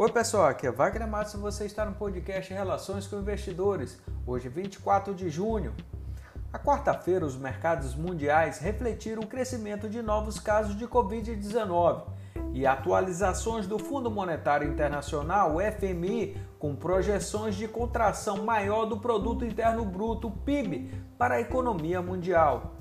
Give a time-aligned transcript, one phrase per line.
[0.00, 4.48] Oi pessoal, aqui é Wagner Matos e você está no podcast Relações com Investidores, hoje
[4.48, 5.74] 24 de junho.
[6.52, 12.04] A quarta-feira, os mercados mundiais refletiram o crescimento de novos casos de Covid-19
[12.52, 19.84] e atualizações do Fundo Monetário Internacional, FMI, com projeções de contração maior do Produto Interno
[19.84, 22.77] Bruto, PIB, para a economia mundial.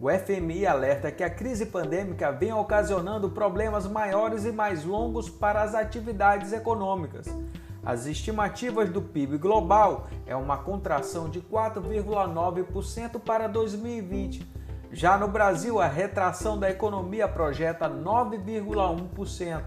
[0.00, 5.60] O FMI alerta que a crise pandêmica vem ocasionando problemas maiores e mais longos para
[5.60, 7.26] as atividades econômicas.
[7.84, 14.50] As estimativas do PIB global é uma contração de 4,9% para 2020.
[14.90, 19.62] Já no Brasil, a retração da economia projeta 9,1%.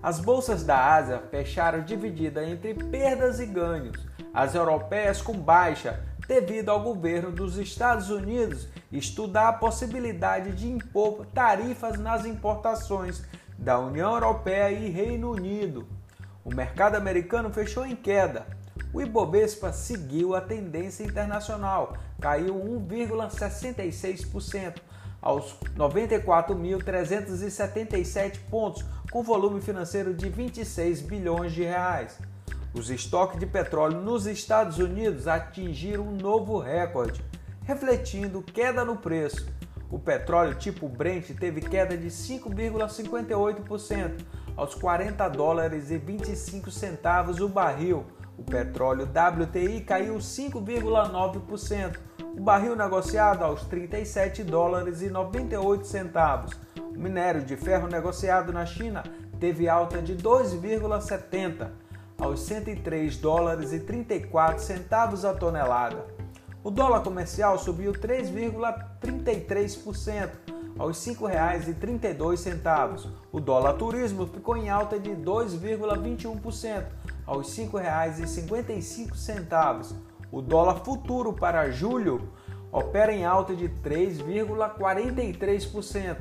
[0.00, 3.96] As bolsas da Ásia fecharam divididas entre perdas e ganhos.
[4.32, 11.26] As europeias com baixa, devido ao governo dos Estados Unidos estudar a possibilidade de impor
[11.34, 13.24] tarifas nas importações
[13.58, 15.88] da União Europeia e Reino Unido.
[16.44, 18.46] O mercado americano fechou em queda.
[18.92, 24.76] O Ibovespa seguiu a tendência internacional, caiu 1,66%
[25.20, 32.16] aos 94.377 pontos, com volume financeiro de 26 bilhões de reais.
[32.72, 37.20] Os estoques de petróleo nos Estados Unidos atingiram um novo recorde,
[37.64, 39.44] refletindo queda no preço.
[39.90, 44.24] O petróleo tipo Brent teve queda de 5,58%
[44.56, 48.06] aos 40 dólares e 25 centavos o barril.
[48.38, 51.98] O petróleo WTI caiu 5,9%.
[52.20, 56.52] O barril negociado aos 37 dólares e 98 centavos.
[56.78, 59.02] O minério de ferro negociado na China
[59.40, 61.89] teve alta de 2,70
[62.20, 66.04] aos 103 dólares e 34 centavos a tonelada.
[66.62, 70.30] O dólar comercial subiu 3,33%
[70.78, 73.08] aos R$ 5,32.
[73.32, 76.86] O dólar turismo ficou em alta de 2,21%
[77.26, 79.94] aos R$ 5,55.
[80.30, 82.28] O dólar futuro para julho
[82.70, 86.16] opera em alta de 3,43%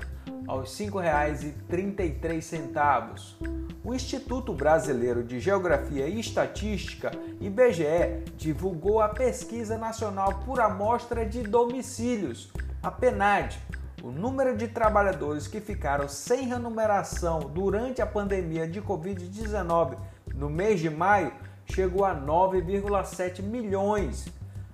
[0.48, 10.42] aos R$ 5,33 o Instituto Brasileiro de Geografia e Estatística, IBGE, divulgou a Pesquisa Nacional
[10.46, 12.52] por Amostra de Domicílios,
[12.84, 13.58] a PNAD.
[14.04, 19.98] O número de trabalhadores que ficaram sem remuneração durante a pandemia de Covid-19
[20.36, 21.34] no mês de maio
[21.66, 24.28] chegou a 9,7 milhões,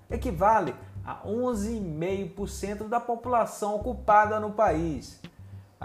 [0.10, 0.76] equivale
[1.06, 5.20] a 11,5% da população ocupada no país.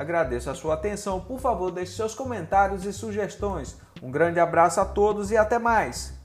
[0.00, 1.20] Agradeço a sua atenção.
[1.20, 3.76] Por favor, deixe seus comentários e sugestões.
[4.02, 6.18] Um grande abraço a todos e até mais!